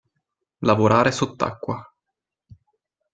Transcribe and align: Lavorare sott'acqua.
Lavorare 0.65 1.11
sott'acqua. 1.11 1.77